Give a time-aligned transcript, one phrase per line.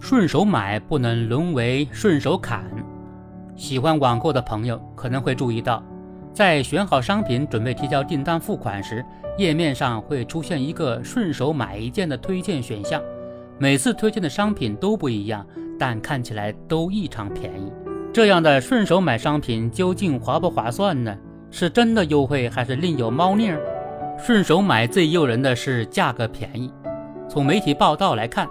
[0.00, 2.64] 顺手买不能沦为顺手砍。
[3.56, 5.82] 喜欢网购的朋友可能会注意到，
[6.32, 9.04] 在选好商品准备提交订单付款时，
[9.36, 13.02] 页面上会出现一个“顺手买一件”的推荐选项。
[13.58, 15.44] 每次推荐的商品都不一样，
[15.78, 17.72] 但看起来都异常便宜。
[18.12, 21.16] 这样的顺手买商品究竟划不划算呢？
[21.50, 23.52] 是真的优惠还是另有猫腻？
[24.16, 26.72] 顺手买最诱人的是价格便宜。
[27.28, 28.48] 从媒体报道来看，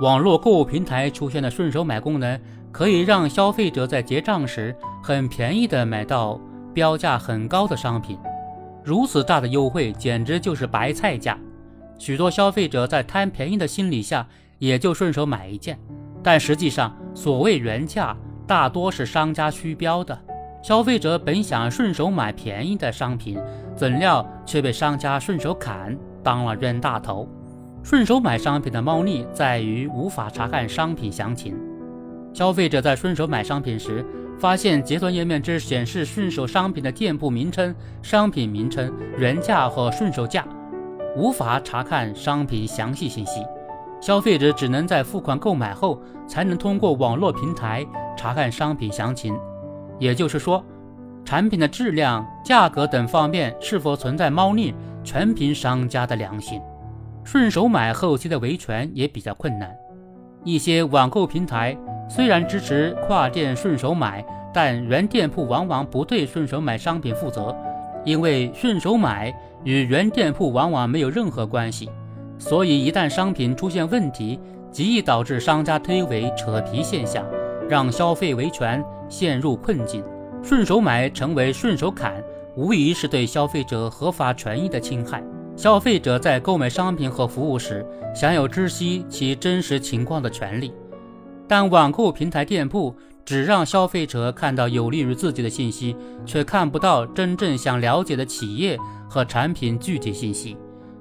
[0.00, 2.40] 网络购物平台出现的顺手买功能，
[2.72, 6.40] 可以让消费者在结账时很便宜的买到
[6.72, 8.18] 标价很高的商品。
[8.82, 11.38] 如此大的优惠，简直就是白菜价。
[11.98, 14.26] 许多消费者在贪便宜的心理下，
[14.58, 15.78] 也就顺手买一件。
[16.22, 20.18] 但实际上，所谓原价大多是商家虚标的。
[20.62, 23.38] 消费者本想顺手买便宜的商品，
[23.76, 27.28] 怎料却被商家顺手砍，当了冤大头。
[27.82, 31.56] 顺手买商品的猫腻在于无法查看商品详情。
[32.32, 34.04] 消费者在顺手买商品时，
[34.38, 40.46] 发现结算页面只显示顺手商品的店铺名称、商品名称、原价和顺手价，
[41.16, 43.40] 无法查看商品详细信息。
[44.00, 47.84] 消费者只能在付款购买后，才能通过网络平台
[48.16, 49.34] 查看商品详情。
[49.98, 50.64] 也就是说，
[51.24, 56.60] 产品的质量、价格等方面是否存在猫腻，全凭商家的良心。
[57.24, 59.70] 顺手买后期的维权也比较困难。
[60.44, 61.76] 一些网购平台
[62.08, 67.54] 虽然支持跨店顺手买，但原店铺往往不对顺手买商品负责，
[68.04, 69.32] 因为顺手买
[69.64, 71.88] 与原店铺往往没有任何关系。
[72.38, 77.24] 所以一旦商品出现问题，极易导致商家推诿扯皮现象。
[77.68, 80.02] 让消费维权陷入困境，
[80.42, 82.20] 顺手买成为顺手砍，
[82.56, 85.22] 无疑是对消费者合法权益的侵害。
[85.60, 90.72] 消费者在购买商品和服务时，享有知悉其真实情况的权利，
[91.46, 95.94] 但网购平台店铺只让消费者看到有利于自己的信息，
[96.24, 100.56] 却看不到真正想了解的企业和产品具体信息，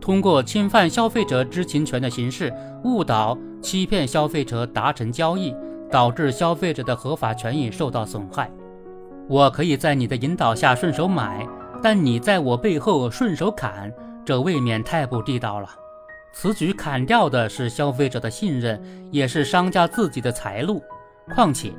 [0.00, 2.54] 通过侵犯消费者知情权的形式，
[2.84, 5.52] 误导、欺骗消费者达成交易。
[5.90, 8.50] 导致消费者的合法权益受到损害。
[9.28, 11.46] 我可以在你的引导下顺手买，
[11.80, 13.92] 但你在我背后顺手砍，
[14.24, 15.68] 这未免太不地道了。
[16.32, 20.82] 此举砍掉的是消费者的信任，也是商家自己的财路。
[21.34, 21.72] 况且，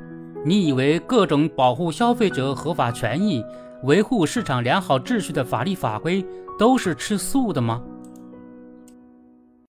[0.44, 3.44] 你以为各种保护消费者合法权益、
[3.82, 6.24] 维护市场良好秩序的法律法规
[6.58, 7.82] 都是吃素的吗？